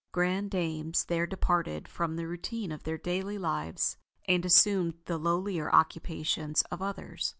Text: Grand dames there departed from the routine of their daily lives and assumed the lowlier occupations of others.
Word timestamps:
Grand 0.11 0.49
dames 0.49 1.05
there 1.05 1.27
departed 1.27 1.87
from 1.87 2.15
the 2.15 2.25
routine 2.25 2.71
of 2.71 2.81
their 2.81 2.97
daily 2.97 3.37
lives 3.37 3.97
and 4.27 4.43
assumed 4.43 4.95
the 5.05 5.19
lowlier 5.19 5.69
occupations 5.71 6.63
of 6.71 6.81
others. 6.81 7.29